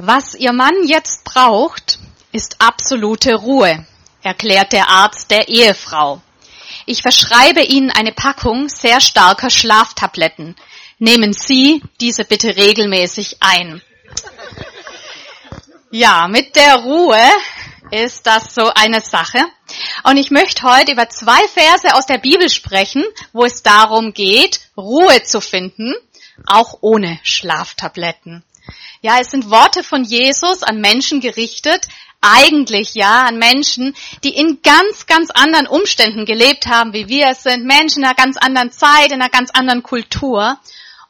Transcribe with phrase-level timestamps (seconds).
[0.00, 1.98] Was Ihr Mann jetzt braucht,
[2.30, 3.84] ist absolute Ruhe,
[4.22, 6.20] erklärt der Arzt der Ehefrau.
[6.86, 10.54] Ich verschreibe Ihnen eine Packung sehr starker Schlaftabletten.
[11.00, 13.82] Nehmen Sie diese bitte regelmäßig ein.
[15.90, 17.18] Ja, mit der Ruhe
[17.90, 19.40] ist das so eine Sache.
[20.04, 23.02] Und ich möchte heute über zwei Verse aus der Bibel sprechen,
[23.32, 25.92] wo es darum geht, Ruhe zu finden,
[26.46, 28.44] auch ohne Schlaftabletten.
[29.00, 31.86] Ja, es sind Worte von Jesus an Menschen gerichtet,
[32.20, 33.94] eigentlich ja an Menschen,
[34.24, 38.14] die in ganz, ganz anderen Umständen gelebt haben, wie wir es sind, Menschen in einer
[38.14, 40.58] ganz anderen Zeit, in einer ganz anderen Kultur.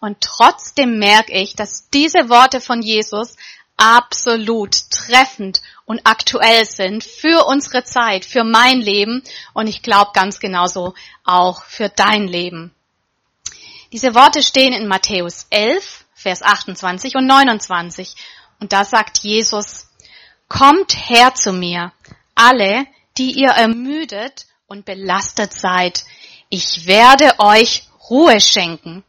[0.00, 3.36] Und trotzdem merke ich, dass diese Worte von Jesus
[3.78, 9.22] absolut treffend und aktuell sind für unsere Zeit, für mein Leben
[9.54, 12.74] und ich glaube ganz genauso auch für dein Leben.
[13.92, 18.14] Diese Worte stehen in Matthäus 11, Vers 28 und 29.
[18.60, 19.86] Und da sagt Jesus,
[20.46, 21.92] Kommt her zu mir,
[22.34, 26.04] alle, die ihr ermüdet und belastet seid.
[26.50, 29.04] Ich werde euch Ruhe schenken.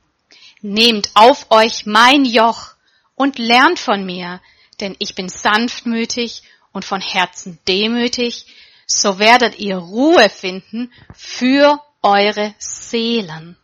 [0.62, 2.76] Nehmt auf euch mein Joch
[3.16, 4.40] und lernt von mir,
[4.80, 8.46] denn ich bin sanftmütig und von Herzen demütig,
[8.88, 13.59] so werdet ihr Ruhe finden für eure Seelen.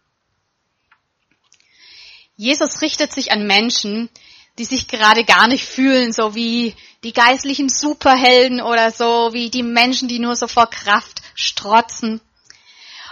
[2.38, 4.09] Jesus richtet sich an Menschen,
[4.58, 9.64] die sich gerade gar nicht fühlen, so wie die geistlichen Superhelden oder so, wie die
[9.64, 12.22] Menschen, die nur so vor Kraft strotzen.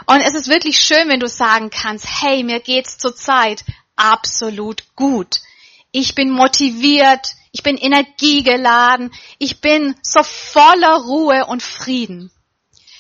[0.06, 3.64] Und es ist wirklich schön, wenn du sagen kannst, hey, mir geht's zurzeit
[3.96, 5.42] absolut gut.
[5.92, 12.32] Ich bin motiviert, ich bin energiegeladen, ich bin so voller Ruhe und Frieden.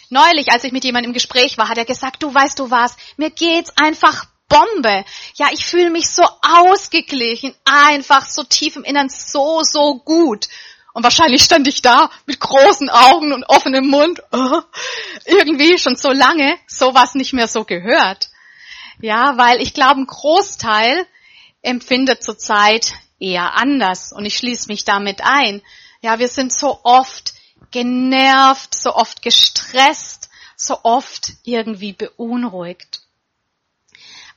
[0.09, 2.95] Neulich, als ich mit jemandem im Gespräch war, hat er gesagt, du weißt du was,
[3.17, 5.05] mir geht's einfach Bombe.
[5.36, 10.47] Ja, ich fühle mich so ausgeglichen, einfach so tief im Innern, so, so gut.
[10.94, 14.21] Und wahrscheinlich stand ich da mit großen Augen und offenem Mund.
[14.31, 14.61] Oh,
[15.26, 18.30] irgendwie schon so lange sowas nicht mehr so gehört.
[19.02, 21.08] Ja, weil ich glaube, ein Großteil
[21.64, 24.14] empfindet zurzeit eher anders.
[24.14, 25.61] Und ich schließe mich damit ein.
[26.02, 27.33] Ja, wir sind so oft
[27.71, 33.02] genervt, so oft gestresst, so oft irgendwie beunruhigt.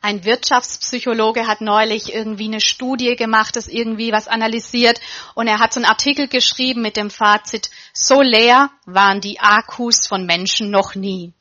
[0.06, 5.00] Ein Wirtschaftspsychologe hat neulich irgendwie eine Studie gemacht, das irgendwie was analysiert
[5.34, 10.06] und er hat so einen Artikel geschrieben mit dem Fazit, so leer waren die Akkus
[10.06, 11.32] von Menschen noch nie.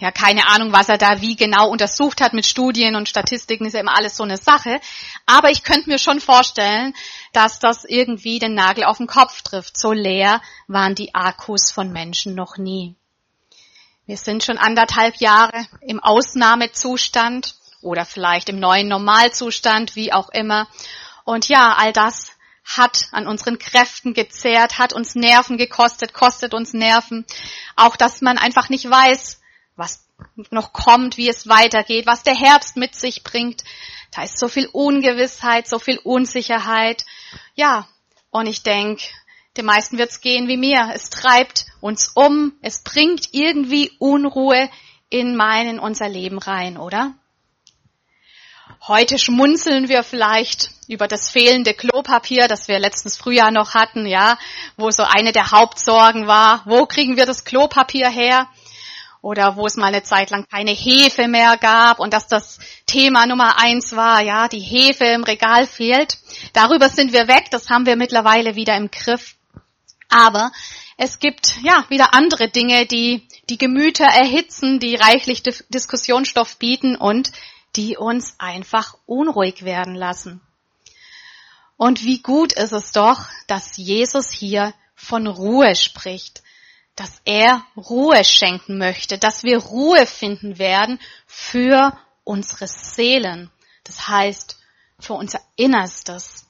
[0.00, 3.74] Ja, keine Ahnung, was er da wie genau untersucht hat mit Studien und Statistiken, ist
[3.74, 4.80] ja immer alles so eine Sache.
[5.24, 6.94] Aber ich könnte mir schon vorstellen,
[7.32, 9.78] dass das irgendwie den Nagel auf den Kopf trifft.
[9.78, 12.96] So leer waren die Akkus von Menschen noch nie.
[14.04, 20.66] Wir sind schon anderthalb Jahre im Ausnahmezustand oder vielleicht im neuen Normalzustand, wie auch immer.
[21.24, 22.32] Und ja, all das
[22.64, 27.26] hat an unseren Kräften gezehrt, hat uns Nerven gekostet, kostet uns Nerven.
[27.76, 29.40] Auch, dass man einfach nicht weiß,
[29.76, 30.06] was
[30.50, 33.64] noch kommt, wie es weitergeht, was der Herbst mit sich bringt.
[34.12, 37.04] Da ist so viel Ungewissheit, so viel Unsicherheit.
[37.54, 37.86] Ja,
[38.30, 39.04] und ich denke,
[39.56, 40.90] den meisten wird's gehen wie mir.
[40.94, 44.70] Es treibt uns um, es bringt irgendwie Unruhe
[45.10, 47.14] in mein, in unser Leben rein, oder?
[48.86, 54.36] Heute schmunzeln wir vielleicht über das fehlende Klopapier, das wir letztens Frühjahr noch hatten, ja,
[54.76, 58.46] wo so eine der Hauptsorgen war, wo kriegen wir das Klopapier her?
[59.22, 63.24] Oder wo es mal eine Zeit lang keine Hefe mehr gab und dass das Thema
[63.26, 66.18] Nummer eins war, ja, die Hefe im Regal fehlt.
[66.52, 69.36] Darüber sind wir weg, das haben wir mittlerweile wieder im Griff.
[70.10, 70.52] Aber
[70.98, 77.32] es gibt, ja, wieder andere Dinge, die die Gemüter erhitzen, die reichlich Diskussionsstoff bieten und
[77.76, 80.40] die uns einfach unruhig werden lassen.
[81.76, 86.42] Und wie gut ist es doch, dass Jesus hier von Ruhe spricht,
[86.94, 93.50] dass er Ruhe schenken möchte, dass wir Ruhe finden werden für unsere Seelen.
[93.82, 94.56] Das heißt,
[95.00, 96.46] für unser Innerstes.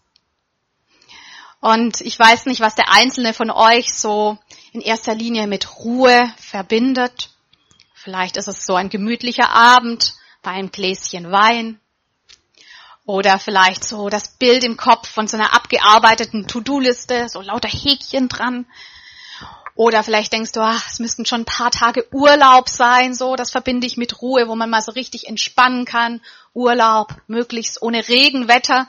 [1.60, 4.38] Und ich weiß nicht, was der Einzelne von euch so
[4.72, 7.30] in erster Linie mit Ruhe verbindet.
[7.94, 11.80] Vielleicht ist es so ein gemütlicher Abend bei einem Gläschen Wein.
[13.06, 18.28] Oder vielleicht so das Bild im Kopf von so einer abgearbeiteten To-Do-Liste, so lauter Häkchen
[18.28, 18.66] dran.
[19.74, 23.50] Oder vielleicht denkst du, ach, es müssten schon ein paar Tage Urlaub sein, so, das
[23.50, 26.22] verbinde ich mit Ruhe, wo man mal so richtig entspannen kann.
[26.54, 28.86] Urlaub, möglichst ohne Regenwetter,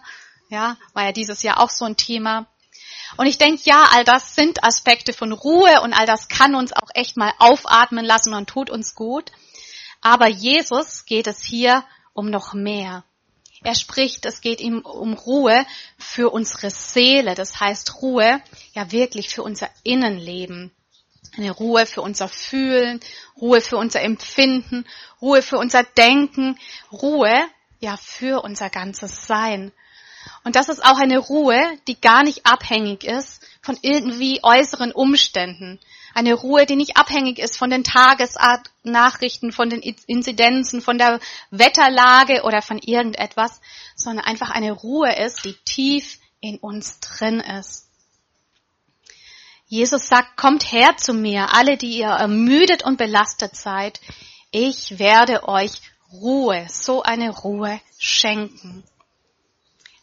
[0.49, 2.45] ja, war ja dieses Jahr auch so ein Thema.
[3.17, 6.71] Und ich denke, ja, all das sind Aspekte von Ruhe und all das kann uns
[6.71, 9.31] auch echt mal aufatmen lassen und tut uns gut.
[10.05, 13.03] Aber Jesus geht es hier um noch mehr.
[13.63, 15.65] Er spricht, es geht ihm um Ruhe
[15.97, 17.33] für unsere Seele.
[17.33, 18.39] Das heißt Ruhe,
[18.75, 20.71] ja wirklich für unser Innenleben.
[21.35, 22.99] Eine Ruhe für unser Fühlen,
[23.41, 24.85] Ruhe für unser Empfinden,
[25.23, 26.59] Ruhe für unser Denken,
[26.91, 27.47] Ruhe,
[27.79, 29.71] ja, für unser ganzes Sein.
[30.43, 35.79] Und das ist auch eine Ruhe, die gar nicht abhängig ist von irgendwie äußeren Umständen.
[36.15, 41.19] Eine Ruhe, die nicht abhängig ist von den Tagesnachrichten, von den Inzidenzen, von der
[41.51, 43.59] Wetterlage oder von irgendetwas,
[43.97, 47.89] sondern einfach eine Ruhe ist, die tief in uns drin ist.
[49.67, 53.99] Jesus sagt, kommt her zu mir, alle, die ihr ermüdet und belastet seid.
[54.51, 55.81] Ich werde euch
[56.13, 58.85] Ruhe, so eine Ruhe schenken.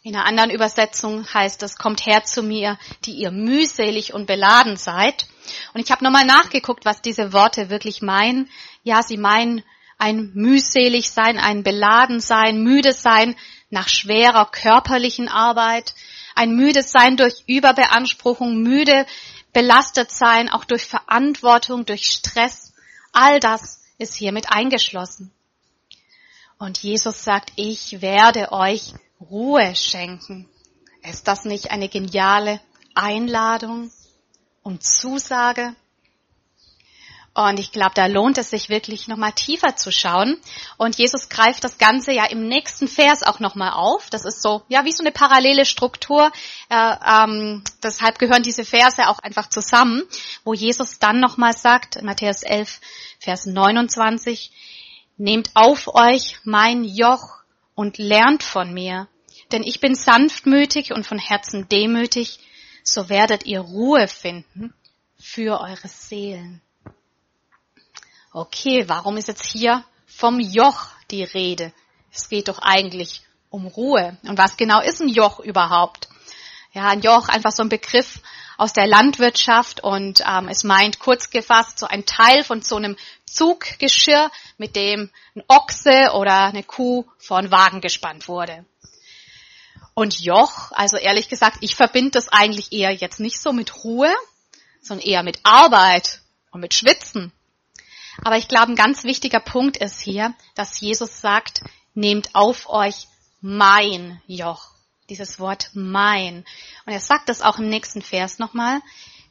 [0.03, 4.77] In einer anderen Übersetzung heißt es, kommt her zu mir, die ihr mühselig und beladen
[4.77, 5.25] seid.
[5.73, 8.49] Und ich habe nochmal nachgeguckt, was diese Worte wirklich meinen.
[8.83, 9.63] Ja, sie meinen
[9.97, 13.35] ein mühselig sein, ein beladen sein, müde sein
[13.69, 15.95] nach schwerer körperlichen Arbeit,
[16.35, 19.05] ein müdes sein durch Überbeanspruchung, müde,
[19.53, 22.73] belastet sein, auch durch Verantwortung, durch Stress.
[23.11, 25.31] All das ist hiermit eingeschlossen.
[26.57, 30.49] Und Jesus sagt, ich werde euch Ruhe schenken.
[31.01, 32.59] Ist das nicht eine geniale
[32.95, 33.91] Einladung
[34.63, 35.75] und Zusage?
[37.35, 40.37] Und ich glaube, da lohnt es sich wirklich nochmal tiefer zu schauen.
[40.77, 44.09] Und Jesus greift das Ganze ja im nächsten Vers auch nochmal auf.
[44.11, 46.31] Das ist so, ja, wie so eine parallele Struktur.
[46.69, 50.03] Äh, ähm, deshalb gehören diese Verse auch einfach zusammen,
[50.43, 52.79] wo Jesus dann nochmal sagt, Matthäus 11,
[53.19, 54.51] Vers 29,
[55.17, 57.43] Nehmt auf euch mein Joch
[57.75, 59.07] und lernt von mir,
[59.51, 62.39] denn ich bin sanftmütig und von Herzen demütig,
[62.83, 64.73] so werdet ihr Ruhe finden
[65.17, 66.61] für eure Seelen.
[68.31, 71.71] Okay, warum ist jetzt hier vom Joch die Rede?
[72.11, 74.17] Es geht doch eigentlich um Ruhe.
[74.23, 76.09] Und was genau ist ein Joch überhaupt?
[76.73, 78.19] Ja, ein Joch, einfach so ein Begriff
[78.57, 82.97] aus der Landwirtschaft und ähm, es meint kurz gefasst so ein Teil von so einem
[83.25, 88.65] Zuggeschirr, mit dem ein Ochse oder eine Kuh vor einen Wagen gespannt wurde.
[89.93, 94.13] Und Joch, also ehrlich gesagt, ich verbinde das eigentlich eher jetzt nicht so mit Ruhe,
[94.81, 97.31] sondern eher mit Arbeit und mit Schwitzen.
[98.23, 101.61] Aber ich glaube, ein ganz wichtiger Punkt ist hier, dass Jesus sagt,
[101.93, 103.07] nehmt auf euch
[103.41, 104.71] mein Joch.
[105.09, 106.45] Dieses Wort mein.
[106.85, 108.81] Und er sagt das auch im nächsten Vers nochmal,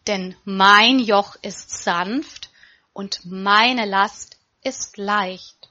[0.06, 2.50] denn mein Joch ist sanft
[2.92, 5.61] und meine Last ist leicht.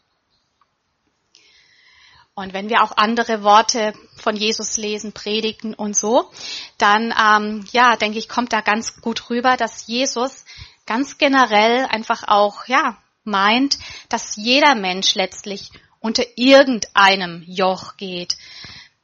[2.34, 6.32] Und wenn wir auch andere Worte von Jesus lesen, predigen und so,
[6.78, 10.46] dann ähm, ja, denke ich, kommt da ganz gut rüber, dass Jesus
[10.86, 13.78] ganz generell einfach auch ja meint,
[14.10, 18.38] dass jeder Mensch letztlich unter irgendeinem Joch geht.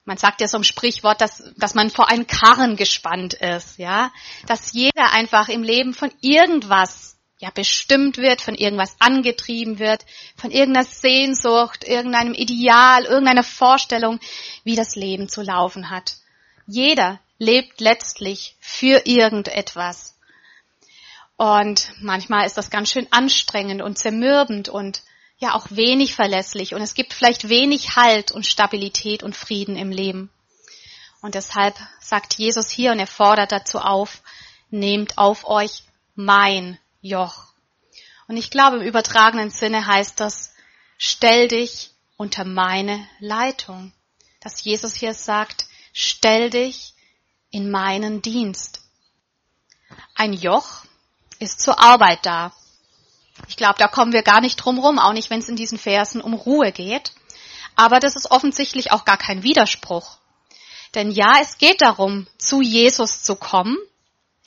[0.06, 4.12] Man sagt ja so im Sprichwort, dass, dass man vor einen Karren gespannt ist, ja.
[4.48, 10.06] Dass jeder einfach im Leben von irgendwas ja bestimmt wird, von irgendwas angetrieben wird,
[10.36, 14.20] von irgendeiner Sehnsucht, irgendeinem Ideal, irgendeiner Vorstellung,
[14.64, 16.16] wie das Leben zu laufen hat.
[16.66, 20.18] Jeder lebt letztlich für irgendetwas.
[21.38, 25.04] Und manchmal ist das ganz schön anstrengend und zermürbend und
[25.38, 29.92] ja auch wenig verlässlich und es gibt vielleicht wenig Halt und Stabilität und Frieden im
[29.92, 30.32] Leben.
[31.22, 34.24] Und deshalb sagt Jesus hier und er fordert dazu auf,
[34.72, 35.84] nehmt auf euch
[36.16, 37.46] mein Joch.
[38.28, 40.54] Und ich glaube, im übertragenen Sinne heißt das,
[40.98, 43.94] stell dich unter meine Leitung.
[44.42, 46.94] Dass Jesus hier sagt, stell dich
[47.50, 48.82] in meinen Dienst.
[50.16, 50.84] Ein Joch
[51.40, 52.52] ist zur Arbeit da.
[53.48, 55.78] Ich glaube, da kommen wir gar nicht drum rum, auch nicht, wenn es in diesen
[55.78, 57.14] Versen um Ruhe geht.
[57.76, 60.18] Aber das ist offensichtlich auch gar kein Widerspruch.
[60.96, 63.78] Denn ja, es geht darum, zu Jesus zu kommen.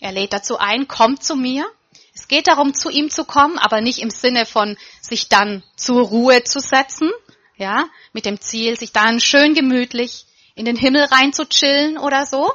[0.00, 1.70] Er lädt dazu ein, kommt zu mir.
[2.14, 6.02] Es geht darum, zu ihm zu kommen, aber nicht im Sinne von sich dann zur
[6.02, 7.10] Ruhe zu setzen,
[7.56, 12.26] ja, mit dem Ziel, sich dann schön gemütlich in den Himmel rein zu chillen oder
[12.26, 12.52] so,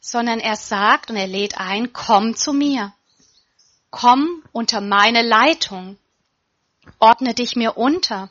[0.00, 2.92] sondern er sagt und er lädt ein, komm zu mir.
[3.90, 5.98] Komm unter meine Leitung.
[6.98, 8.30] Ordne dich mir unter.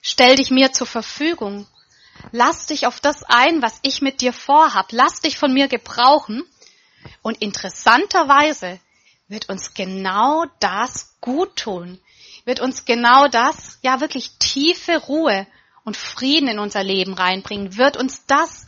[0.00, 1.66] Stell dich mir zur Verfügung.
[2.30, 4.88] Lass dich auf das ein, was ich mit dir vorhab.
[4.92, 6.44] Lass dich von mir gebrauchen.
[7.22, 8.80] Und interessanterweise
[9.28, 12.00] wird uns genau das gut tun.
[12.44, 15.46] Wird uns genau das, ja wirklich tiefe Ruhe
[15.84, 17.76] und Frieden in unser Leben reinbringen.
[17.76, 18.66] Wird uns das,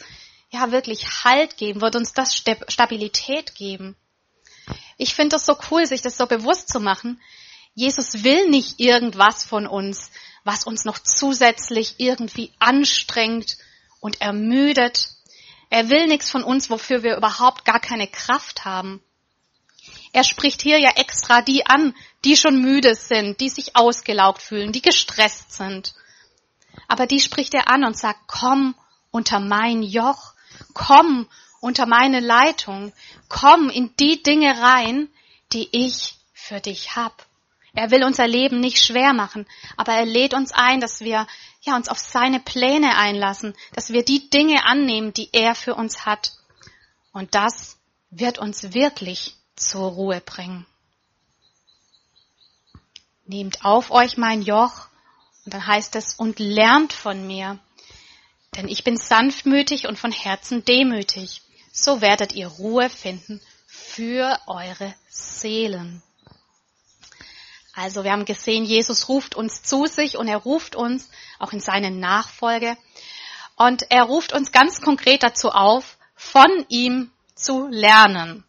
[0.51, 1.81] ja wirklich Halt geben.
[1.81, 3.97] Wird uns das Stabilität geben.
[4.99, 7.21] Ich finde es so cool, sich das so bewusst zu machen.
[7.75, 10.11] Jesus will nicht irgendwas von uns,
[10.45, 13.57] was uns noch zusätzlich irgendwie anstrengt
[14.01, 15.09] und ermüdet.
[15.71, 19.03] Er will nichts von uns, wofür wir überhaupt gar keine Kraft haben.
[20.13, 24.73] Er spricht hier ja extra die an, die schon müde sind, die sich ausgelaugt fühlen,
[24.73, 25.95] die gestresst sind.
[26.89, 28.75] Aber die spricht er an und sagt, komm
[29.11, 30.35] unter mein Joch,
[30.75, 31.29] komm
[31.61, 32.93] unter meine Leitung,
[33.29, 35.09] komm in die Dinge rein,
[35.53, 37.27] die ich für dich hab.
[37.75, 41.27] Er will unser Leben nicht schwer machen, aber er lädt uns ein, dass wir
[41.63, 46.05] ja, uns auf seine Pläne einlassen, dass wir die Dinge annehmen, die er für uns
[46.05, 46.33] hat.
[47.13, 47.79] Und das
[48.11, 50.67] wird uns wirklich zur Ruhe bringen.
[53.27, 54.89] Nehmt auf euch mein Joch,
[55.45, 57.59] und dann heißt es, und lernt von mir,
[58.57, 61.43] denn ich bin sanftmütig und von Herzen demütig.
[61.73, 66.03] So werdet ihr Ruhe finden für eure Seelen.
[67.73, 71.61] Also wir haben gesehen, Jesus ruft uns zu sich und er ruft uns auch in
[71.61, 72.77] seine Nachfolge.
[73.57, 78.45] Und er ruft uns ganz konkret dazu auf, von ihm zu lernen.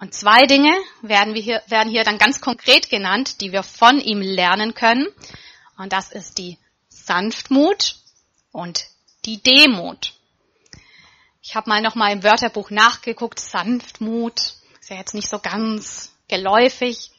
[0.00, 4.00] Und zwei Dinge werden, wir hier, werden hier dann ganz konkret genannt, die wir von
[4.00, 5.06] ihm lernen können.
[5.76, 6.56] Und das ist die
[6.88, 7.96] Sanftmut
[8.50, 8.86] und
[9.26, 10.14] die Demut.
[11.42, 13.38] Ich habe mal noch mal im Wörterbuch nachgeguckt.
[13.38, 14.38] Sanftmut
[14.80, 17.10] ist ja jetzt nicht so ganz geläufig.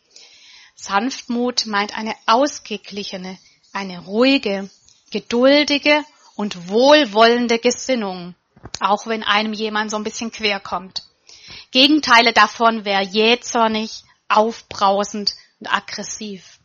[0.75, 3.37] Sanftmut meint eine ausgeglichene,
[3.73, 4.71] eine ruhige,
[5.11, 6.03] geduldige
[6.35, 8.33] und wohlwollende Gesinnung,
[8.79, 11.03] auch wenn einem jemand so ein bisschen quer kommt.
[11.71, 16.59] Gegenteile davon wäre jähzornig, aufbrausend und aggressiv.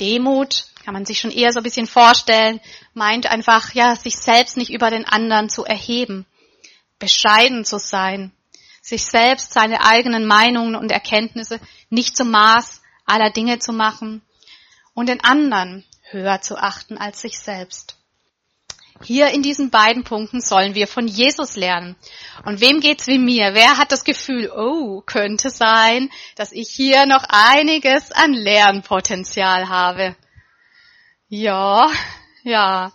[0.00, 2.60] Demut kann man sich schon eher so ein bisschen vorstellen,
[2.94, 6.24] meint einfach, ja, sich selbst nicht über den anderen zu erheben,
[6.98, 8.32] bescheiden zu sein,
[8.80, 14.22] sich selbst seine eigenen Meinungen und Erkenntnisse nicht zum Maß aller Dinge zu machen
[14.94, 17.97] und den anderen höher zu achten als sich selbst.
[19.04, 21.96] Hier in diesen beiden Punkten sollen wir von Jesus lernen.
[22.44, 23.54] Und wem geht's wie mir?
[23.54, 30.16] Wer hat das Gefühl, oh, könnte sein, dass ich hier noch einiges an Lernpotenzial habe?
[31.28, 31.88] Ja,
[32.42, 32.92] ja.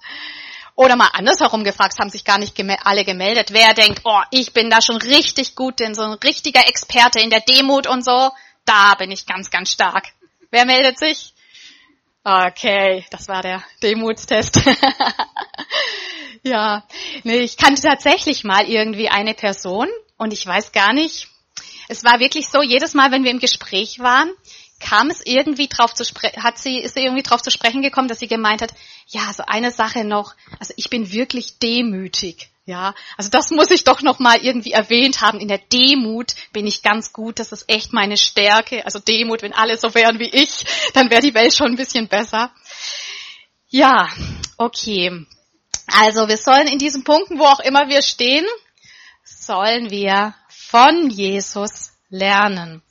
[0.75, 3.53] Oder mal andersherum gefragt, haben sich gar nicht alle gemeldet.
[3.53, 7.29] Wer denkt, oh, ich bin da schon richtig gut, denn so ein richtiger Experte in
[7.29, 8.31] der Demut und so,
[8.65, 10.07] da bin ich ganz, ganz stark.
[10.49, 11.33] Wer meldet sich?
[12.23, 14.61] Okay, das war der Demutstest.
[16.43, 16.83] ja,
[17.23, 21.27] nee, ich kannte tatsächlich mal irgendwie eine Person und ich weiß gar nicht,
[21.87, 24.31] es war wirklich so, jedes Mal, wenn wir im Gespräch waren,
[24.79, 26.03] kam es irgendwie drauf zu
[26.37, 28.73] hat sie, ist sie irgendwie drauf zu sprechen gekommen, dass sie gemeint hat,
[29.07, 32.49] ja, so eine Sache noch, also ich bin wirklich demütig.
[32.65, 35.41] Ja, also das muss ich doch noch mal irgendwie erwähnt haben.
[35.41, 37.39] In der Demut bin ich ganz gut.
[37.39, 38.85] Das ist echt meine Stärke.
[38.85, 42.07] Also Demut, wenn alle so wären wie ich, dann wäre die Welt schon ein bisschen
[42.07, 42.53] besser.
[43.67, 44.07] Ja,
[44.57, 45.25] okay.
[45.87, 48.45] Also wir sollen in diesen Punkten, wo auch immer wir stehen,
[49.23, 52.81] sollen wir von Jesus lernen.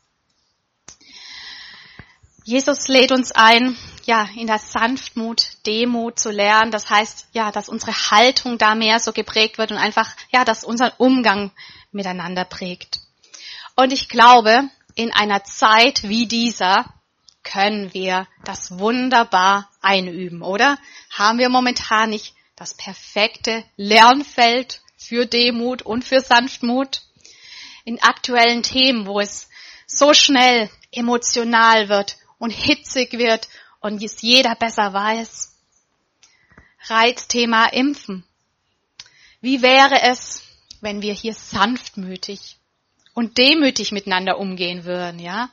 [2.45, 6.73] Jesus lädt uns ein, ja, in der Sanftmut, Demut zu lernen.
[6.73, 10.65] Das heißt, ja, dass unsere Haltung da mehr so geprägt wird und einfach, ja, dass
[10.65, 11.53] unser Umgang
[11.93, 12.99] miteinander prägt.
[13.77, 16.85] Und ich glaube, in einer Zeit wie dieser
[17.45, 20.79] können wir das wunderbar einüben, oder?
[21.11, 27.03] Haben wir momentan nicht das perfekte Lernfeld für Demut und für Sanftmut?
[27.85, 29.49] In aktuellen Themen, wo es
[29.89, 33.49] so schnell emotional wird und hitzig wird
[33.81, 35.59] und es jeder besser weiß.
[36.87, 38.23] Reizthema Impfen.
[39.41, 40.45] Wie wäre es,
[40.81, 42.59] wenn wir hier sanftmütig
[43.13, 45.51] und demütig miteinander umgehen würden, ja?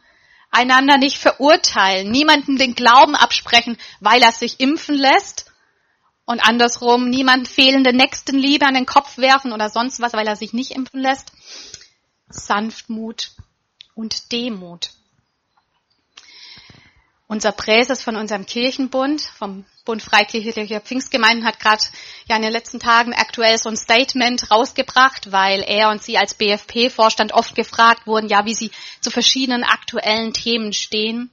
[0.51, 5.48] Einander nicht verurteilen, niemanden den Glauben absprechen, weil er sich impfen lässt
[6.29, 10.53] und andersrum niemand fehlende Nächstenliebe an den Kopf werfen oder sonst was, weil er sich
[10.53, 11.31] nicht impfen lässt.
[12.29, 13.31] Sanftmut
[13.95, 14.91] und Demut.
[17.27, 21.81] Unser Präses von unserem Kirchenbund, vom Bund Freikirchlicher Pfingstgemeinden, hat gerade
[22.27, 26.35] ja in den letzten Tagen aktuell so ein Statement rausgebracht, weil er und sie als
[26.35, 28.69] BFP-Vorstand oft gefragt wurden, ja, wie sie
[29.01, 31.31] zu verschiedenen aktuellen Themen stehen.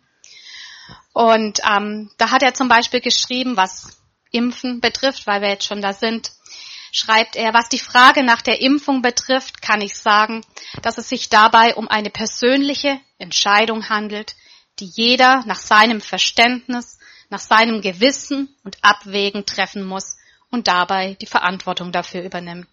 [1.12, 3.98] Und ähm, da hat er zum Beispiel geschrieben, was
[4.36, 6.30] Impfen betrifft, weil wir jetzt schon da sind,
[6.92, 10.42] schreibt er, was die Frage nach der Impfung betrifft, kann ich sagen,
[10.82, 14.34] dass es sich dabei um eine persönliche Entscheidung handelt,
[14.78, 20.16] die jeder nach seinem Verständnis, nach seinem Gewissen und Abwägen treffen muss
[20.50, 22.68] und dabei die Verantwortung dafür übernimmt.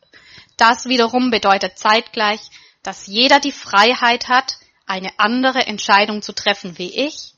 [0.58, 2.42] Das wiederum bedeutet zeitgleich,
[2.84, 7.34] dass jeder die Freiheit hat, eine andere Entscheidung zu treffen wie ich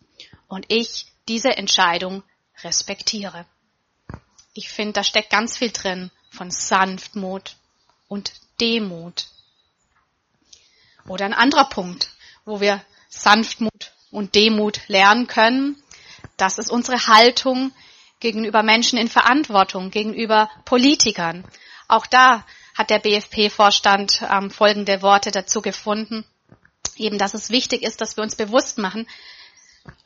[0.47, 2.23] und ich diese Entscheidung
[2.63, 3.45] respektiere.
[4.55, 7.57] Ich finde, da steckt ganz viel drin von Sanftmut
[8.07, 9.27] und Demut.
[11.07, 12.09] Oder ein anderer Punkt,
[12.45, 15.75] wo wir Sanftmut und Demut lernen können,
[16.37, 17.71] das ist unsere Haltung
[18.19, 21.43] gegenüber Menschen in Verantwortung, gegenüber Politikern.
[21.87, 26.25] Auch da hat der BFP-Vorstand ähm, folgende Worte dazu gefunden.
[26.95, 29.05] Eben, dass es wichtig ist, dass wir uns bewusst machen,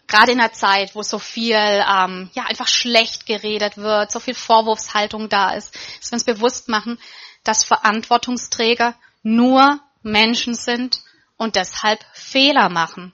[0.07, 4.33] gerade in einer Zeit, wo so viel ähm, ja einfach schlecht geredet wird, so viel
[4.33, 6.99] Vorwurfshaltung da ist, dass wir uns bewusst machen,
[7.43, 11.01] dass Verantwortungsträger nur Menschen sind
[11.37, 13.13] und deshalb Fehler machen.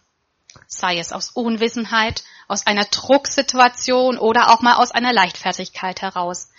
[0.68, 6.50] Sei es aus Unwissenheit, aus einer Drucksituation oder auch mal aus einer Leichtfertigkeit heraus.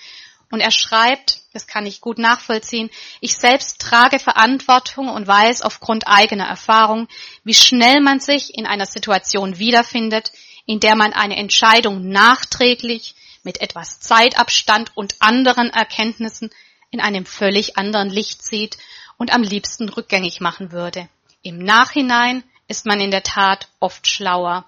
[0.50, 6.06] Und er schreibt, das kann ich gut nachvollziehen, ich selbst trage Verantwortung und weiß aufgrund
[6.06, 7.08] eigener Erfahrung,
[7.44, 10.32] wie schnell man sich in einer Situation wiederfindet,
[10.66, 16.50] in der man eine Entscheidung nachträglich mit etwas Zeitabstand und anderen Erkenntnissen
[16.90, 18.76] in einem völlig anderen Licht sieht
[19.16, 21.08] und am liebsten rückgängig machen würde.
[21.42, 24.64] Im Nachhinein ist man in der Tat oft schlauer.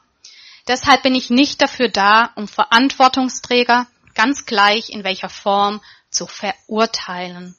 [0.69, 3.87] Deshalb bin ich nicht dafür da, um Verantwortungsträger
[4.19, 7.57] ganz gleich in welcher Form zu verurteilen.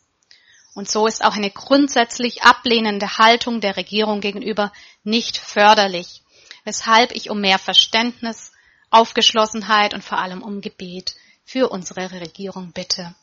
[0.76, 4.74] Und so ist auch eine grundsätzlich ablehnende Haltung der Regierung gegenüber
[5.04, 6.22] nicht förderlich,
[6.66, 8.52] weshalb ich um mehr Verständnis,
[8.90, 13.16] Aufgeschlossenheit und vor allem um Gebet für unsere Regierung bitte.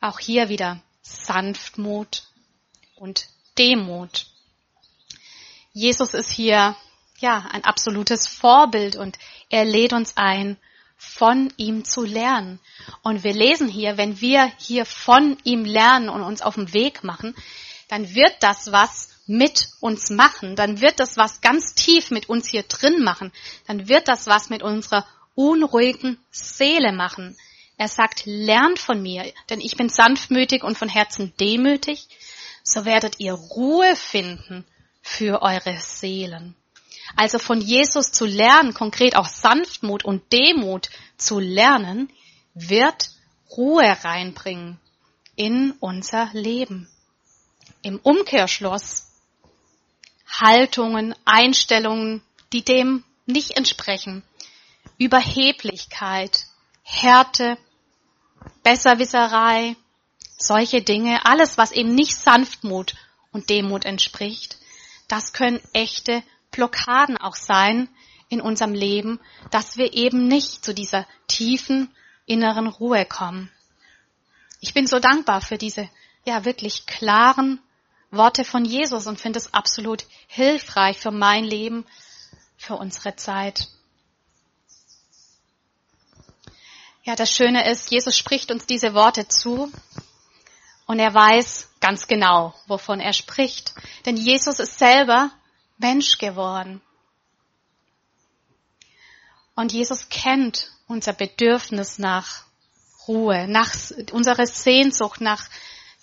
[0.00, 2.28] Auch hier wieder Sanftmut
[2.94, 3.26] und
[3.58, 4.26] Demut.
[5.72, 6.76] Jesus ist hier
[7.18, 10.56] ja ein absolutes Vorbild und er lädt uns ein,
[10.98, 12.58] von ihm zu lernen.
[13.02, 17.04] Und wir lesen hier, wenn wir hier von ihm lernen und uns auf den Weg
[17.04, 17.34] machen,
[17.88, 22.48] dann wird das was mit uns machen, dann wird das was ganz tief mit uns
[22.48, 23.32] hier drin machen,
[23.66, 27.36] dann wird das was mit unserer unruhigen Seele machen.
[27.76, 32.08] Er sagt, lernt von mir, denn ich bin sanftmütig und von Herzen demütig,
[32.64, 34.64] so werdet ihr Ruhe finden
[35.00, 36.56] für eure Seelen.
[37.16, 42.10] Also von Jesus zu lernen, konkret auch Sanftmut und Demut zu lernen,
[42.54, 43.10] wird
[43.56, 44.78] Ruhe reinbringen
[45.36, 46.88] in unser Leben.
[47.82, 49.06] Im Umkehrschluss
[50.28, 54.22] Haltungen, Einstellungen, die dem nicht entsprechen.
[54.98, 56.46] Überheblichkeit,
[56.82, 57.56] Härte,
[58.62, 59.76] Besserwisserei,
[60.36, 62.94] solche Dinge, alles, was eben nicht Sanftmut
[63.32, 64.58] und Demut entspricht,
[65.08, 67.88] das können echte Blockaden auch sein
[68.28, 71.94] in unserem Leben, dass wir eben nicht zu dieser tiefen
[72.26, 73.50] inneren Ruhe kommen.
[74.60, 75.88] Ich bin so dankbar für diese,
[76.24, 77.60] ja, wirklich klaren
[78.10, 81.86] Worte von Jesus und finde es absolut hilfreich für mein Leben,
[82.56, 83.68] für unsere Zeit.
[87.04, 89.72] Ja, das Schöne ist, Jesus spricht uns diese Worte zu
[90.86, 93.72] und er weiß ganz genau, wovon er spricht.
[94.04, 95.30] Denn Jesus ist selber
[95.78, 96.80] Mensch geworden.
[99.54, 102.44] Und Jesus kennt unser Bedürfnis nach
[103.08, 103.74] Ruhe, nach
[104.12, 105.48] unsere Sehnsucht nach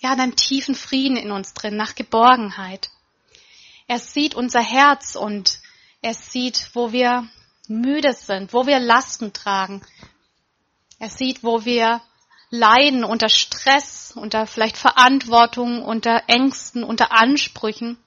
[0.00, 2.90] ja, einem tiefen Frieden in uns drin, nach Geborgenheit.
[3.86, 5.60] Er sieht unser Herz und
[6.02, 7.28] er sieht, wo wir
[7.68, 9.82] müde sind, wo wir Lasten tragen.
[10.98, 12.00] Er sieht, wo wir
[12.50, 17.98] leiden unter Stress, unter vielleicht Verantwortung, unter Ängsten, unter Ansprüchen.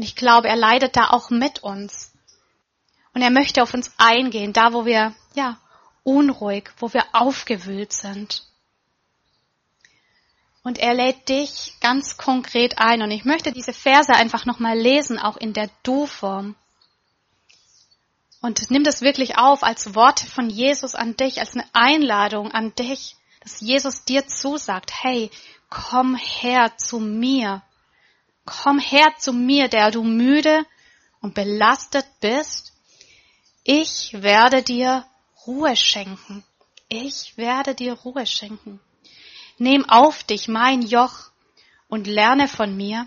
[0.00, 2.10] Und ich glaube, er leidet da auch mit uns.
[3.12, 5.58] Und er möchte auf uns eingehen, da wo wir, ja,
[6.04, 8.44] unruhig, wo wir aufgewühlt sind.
[10.62, 13.02] Und er lädt dich ganz konkret ein.
[13.02, 16.56] Und ich möchte diese Verse einfach nochmal lesen, auch in der Du-Form.
[18.40, 22.74] Und nimm das wirklich auf als Worte von Jesus an dich, als eine Einladung an
[22.74, 25.30] dich, dass Jesus dir zusagt, hey,
[25.68, 27.60] komm her zu mir.
[28.44, 30.64] Komm her zu mir, der du müde
[31.20, 32.72] und belastet bist.
[33.64, 35.06] Ich werde dir
[35.46, 36.44] Ruhe schenken.
[36.88, 38.80] Ich werde dir Ruhe schenken.
[39.58, 41.30] Nimm auf dich mein Joch
[41.88, 43.06] und lerne von mir,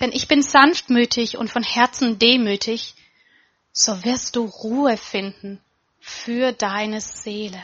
[0.00, 2.94] denn ich bin sanftmütig und von Herzen demütig,
[3.72, 5.60] so wirst du Ruhe finden
[6.00, 7.62] für deine Seele.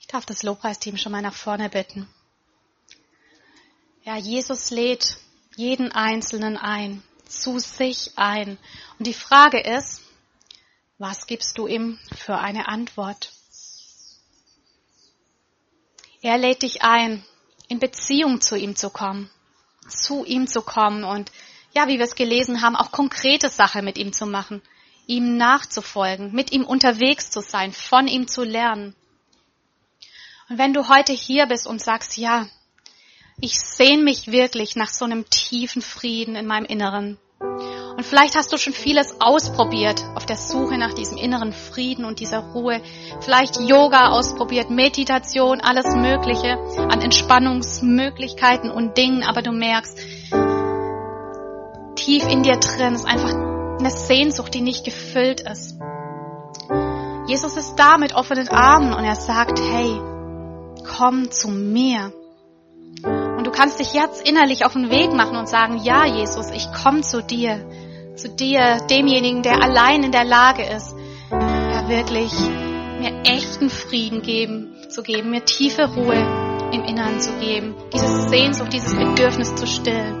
[0.00, 2.08] Ich darf das Lobpreisteam schon mal nach vorne bitten.
[4.08, 5.18] Ja, Jesus lädt
[5.54, 8.56] jeden Einzelnen ein, zu sich ein.
[8.98, 10.00] Und die Frage ist,
[10.96, 13.30] was gibst du ihm für eine Antwort?
[16.22, 17.22] Er lädt dich ein,
[17.68, 19.28] in Beziehung zu ihm zu kommen,
[19.86, 21.30] zu ihm zu kommen und
[21.74, 24.62] ja, wie wir es gelesen haben, auch konkrete Sache mit ihm zu machen,
[25.06, 28.96] ihm nachzufolgen, mit ihm unterwegs zu sein, von ihm zu lernen.
[30.48, 32.48] Und wenn du heute hier bist und sagst, ja,
[33.40, 37.18] ich sehne mich wirklich nach so einem tiefen Frieden in meinem Inneren.
[37.40, 42.20] Und vielleicht hast du schon vieles ausprobiert auf der Suche nach diesem inneren Frieden und
[42.20, 42.80] dieser Ruhe.
[43.20, 49.98] Vielleicht Yoga ausprobiert, Meditation, alles Mögliche an Entspannungsmöglichkeiten und Dingen, aber du merkst,
[51.96, 55.78] tief in dir drin ist einfach eine Sehnsucht, die nicht gefüllt ist.
[57.28, 60.00] Jesus ist da mit offenen Armen und er sagt, hey,
[60.96, 62.12] komm zu mir.
[63.58, 67.24] Kannst dich jetzt innerlich auf den Weg machen und sagen, ja, Jesus, ich komme zu
[67.24, 67.68] dir.
[68.14, 70.94] Zu dir, demjenigen, der allein in der Lage ist,
[71.32, 72.32] ja wirklich
[73.00, 78.72] mir echten Frieden geben, zu geben, mir tiefe Ruhe im Inneren zu geben, diese Sehnsucht,
[78.72, 80.14] dieses Bedürfnis zu stillen.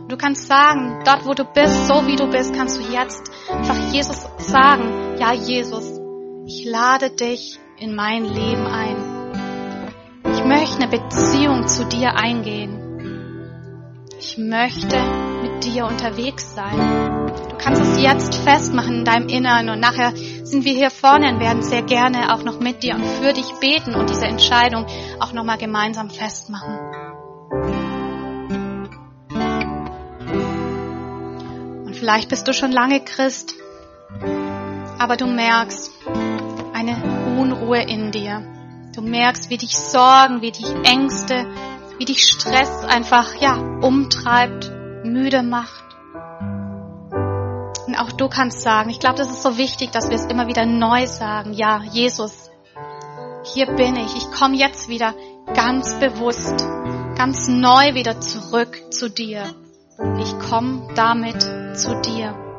[0.00, 3.22] Und du kannst sagen, dort wo du bist, so wie du bist, kannst du jetzt
[3.48, 6.00] einfach Jesus sagen, ja Jesus,
[6.48, 9.01] ich lade dich in mein Leben ein.
[10.54, 12.82] Ich möchte eine Beziehung zu dir eingehen.
[14.18, 14.96] Ich möchte
[15.40, 17.26] mit dir unterwegs sein.
[17.48, 20.12] Du kannst es jetzt festmachen in deinem Innern und nachher
[20.44, 23.50] sind wir hier vorne und werden sehr gerne auch noch mit dir und für dich
[23.60, 24.86] beten und diese Entscheidung
[25.20, 26.78] auch nochmal gemeinsam festmachen.
[31.86, 33.54] Und vielleicht bist du schon lange Christ,
[34.98, 35.90] aber du merkst
[36.74, 36.96] eine
[37.38, 38.61] Unruhe in dir.
[38.94, 41.46] Du merkst, wie dich Sorgen, wie dich Ängste,
[41.98, 44.70] wie dich Stress einfach, ja, umtreibt,
[45.04, 45.84] müde macht.
[47.86, 50.46] Und auch du kannst sagen, ich glaube, das ist so wichtig, dass wir es immer
[50.46, 51.54] wieder neu sagen.
[51.54, 52.50] Ja, Jesus,
[53.44, 54.14] hier bin ich.
[54.14, 55.14] Ich komme jetzt wieder
[55.54, 56.66] ganz bewusst,
[57.16, 59.44] ganz neu wieder zurück zu dir.
[60.20, 61.42] Ich komme damit
[61.76, 62.51] zu dir.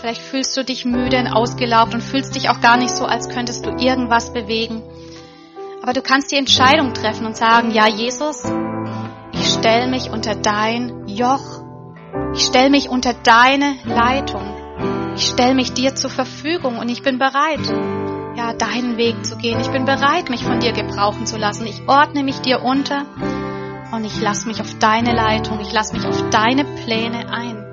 [0.00, 3.28] Vielleicht fühlst du dich müde und ausgelaugt und fühlst dich auch gar nicht so, als
[3.28, 4.82] könntest du irgendwas bewegen.
[5.82, 8.44] Aber du kannst die Entscheidung treffen und sagen, ja Jesus,
[9.32, 11.62] ich stelle mich unter dein Joch.
[12.34, 14.42] Ich stelle mich unter deine Leitung.
[15.16, 17.60] Ich stelle mich dir zur Verfügung und ich bin bereit,
[18.36, 19.60] ja, deinen Weg zu gehen.
[19.60, 21.66] Ich bin bereit, mich von dir gebrauchen zu lassen.
[21.66, 23.06] Ich ordne mich dir unter
[23.92, 25.60] und ich lasse mich auf deine Leitung.
[25.60, 27.63] Ich lasse mich auf deine Pläne ein.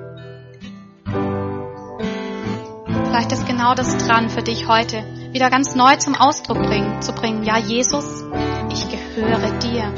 [3.12, 7.12] Vielleicht ist genau das dran für dich heute, wieder ganz neu zum Ausdruck bringen, zu
[7.12, 7.42] bringen.
[7.42, 8.24] Ja, Jesus,
[8.72, 9.92] ich gehöre dir.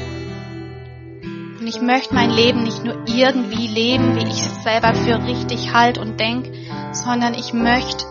[1.57, 5.73] Und ich möchte mein Leben nicht nur irgendwie leben, wie ich es selber für richtig
[5.73, 6.53] halt und denk,
[6.91, 8.03] sondern ich möchte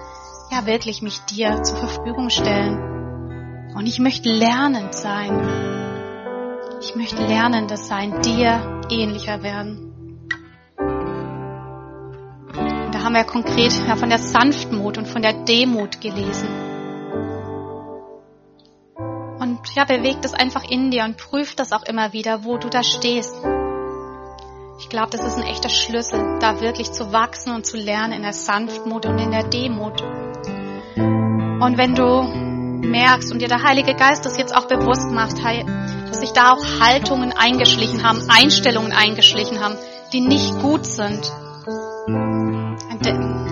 [0.50, 3.74] ja wirklich mich dir zur Verfügung stellen.
[3.76, 5.38] Und ich möchte lernend sein.
[6.80, 9.83] Ich möchte lernendes sein, dir ähnlicher werden.
[13.04, 16.48] Haben wir konkret von der Sanftmut und von der Demut gelesen.
[19.38, 22.70] Und ja, bewegt es einfach in dir und prüft das auch immer wieder, wo du
[22.70, 23.36] da stehst.
[24.80, 28.22] Ich glaube, das ist ein echter Schlüssel, da wirklich zu wachsen und zu lernen in
[28.22, 30.00] der Sanftmut und in der Demut.
[30.96, 32.22] Und wenn du
[32.88, 36.80] merkst und dir der Heilige Geist das jetzt auch bewusst macht, dass sich da auch
[36.80, 39.76] Haltungen eingeschlichen haben, Einstellungen eingeschlichen haben,
[40.12, 41.30] die nicht gut sind,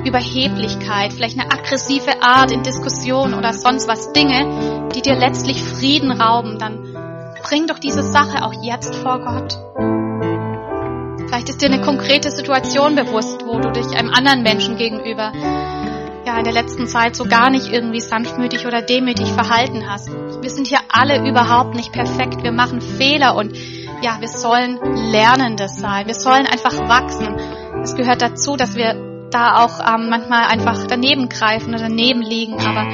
[0.05, 6.11] Überheblichkeit, vielleicht eine aggressive Art in Diskussion oder sonst was, Dinge, die dir letztlich Frieden
[6.13, 6.95] rauben, dann
[7.43, 9.59] bring doch diese Sache auch jetzt vor Gott.
[11.27, 15.33] Vielleicht ist dir eine konkrete Situation bewusst, wo du dich einem anderen Menschen gegenüber
[16.27, 20.09] ja in der letzten Zeit so gar nicht irgendwie sanftmütig oder demütig verhalten hast.
[20.11, 22.43] Wir sind hier alle überhaupt nicht perfekt.
[22.43, 23.57] Wir machen Fehler und
[24.03, 24.79] ja, wir sollen
[25.11, 26.07] Lernendes sein.
[26.07, 27.35] Wir sollen einfach wachsen.
[27.83, 32.61] Es gehört dazu, dass wir da auch ähm, manchmal einfach daneben greifen oder daneben liegen.
[32.61, 32.87] Aber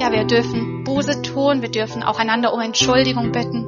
[0.00, 3.66] ja, wir dürfen Buße tun, wir dürfen auch einander um Entschuldigung bitten.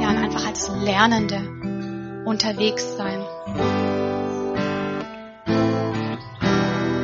[0.00, 3.24] Ja, und einfach als Lernende unterwegs sein.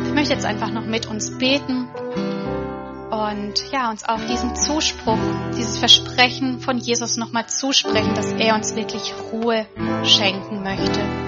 [0.07, 1.88] Ich möchte jetzt einfach noch mit uns beten
[3.11, 5.18] und ja, uns auch diesen Zuspruch,
[5.57, 9.66] dieses Versprechen von Jesus nochmal zusprechen, dass er uns wirklich Ruhe
[10.05, 11.23] schenken möchte.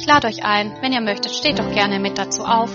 [0.00, 2.70] Ich lade euch ein, wenn ihr möchtet, steht doch gerne mit dazu auf.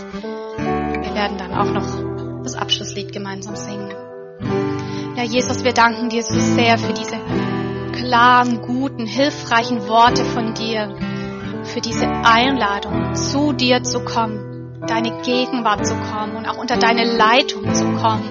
[0.57, 3.93] Wir werden dann auch noch das Abschlusslied gemeinsam singen.
[5.15, 7.17] Ja, Jesus, wir danken dir so sehr für diese
[7.93, 10.97] klaren, guten, hilfreichen Worte von dir,
[11.63, 17.05] für diese Einladung, zu dir zu kommen, deine Gegenwart zu kommen und auch unter deine
[17.05, 18.29] Leitung zu kommen,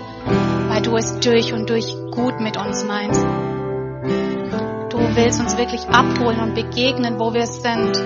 [0.68, 3.22] weil du es durch und durch gut mit uns meinst.
[3.22, 7.96] Du willst uns wirklich abholen und begegnen, wo wir sind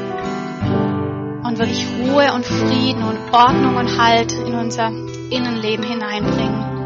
[1.46, 6.76] und wirklich Ruhe und Frieden und Ordnung und Halt in unser Innenleben hineinbringen.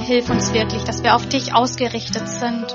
[0.00, 2.66] Hilf uns wirklich, dass wir auf dich ausgerichtet sind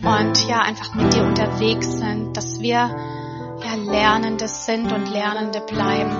[0.00, 2.88] und ja, einfach mit dir unterwegs sind, dass wir
[3.64, 6.16] ja Lernende sind und Lernende bleiben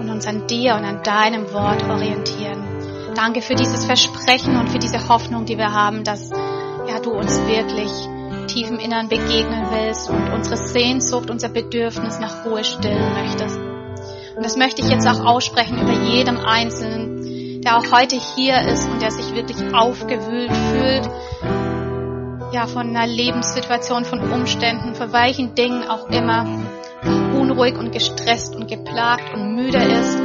[0.00, 2.64] und uns an dir und an deinem Wort orientieren.
[3.14, 7.40] Danke für dieses Versprechen und für diese Hoffnung, die wir haben, dass ja du uns
[7.46, 7.90] wirklich
[8.46, 13.58] tief im Innern begegnen willst und unsere Sehnsucht, unser Bedürfnis nach Ruhe stillen möchtest.
[14.36, 18.88] Und das möchte ich jetzt auch aussprechen über jedem Einzelnen, der auch heute hier ist
[18.88, 21.08] und der sich wirklich aufgewühlt fühlt,
[22.52, 26.46] ja, von einer Lebenssituation, von Umständen, von welchen Dingen auch immer,
[27.34, 30.18] unruhig und gestresst und geplagt und müde ist.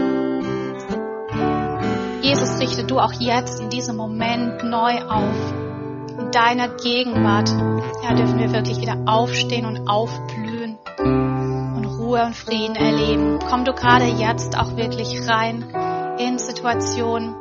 [2.21, 5.66] Jesus, richte du auch jetzt in diesem Moment neu auf.
[6.19, 7.49] In deiner Gegenwart,
[8.03, 13.39] ja, dürfen wir wirklich wieder aufstehen und aufblühen und Ruhe und Frieden erleben.
[13.47, 15.63] Komm du gerade jetzt auch wirklich rein
[16.19, 17.35] in Situationen,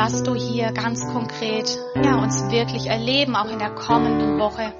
[0.00, 4.72] lass du hier ganz konkret ja, uns wirklich erleben, auch in der kommenden Woche,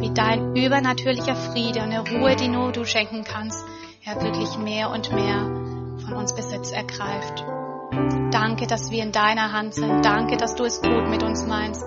[0.00, 3.64] wie dein übernatürlicher Friede und eine Ruhe, die nur du schenken kannst,
[4.02, 5.38] ja wirklich mehr und mehr
[6.04, 7.44] von uns Besitz ergreift.
[8.30, 10.04] Danke, dass wir in deiner Hand sind.
[10.04, 11.82] Danke, dass du es gut mit uns meinst.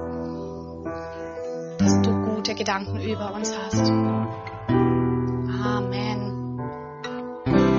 [1.78, 3.92] Dass du gute Gedanken über uns hast.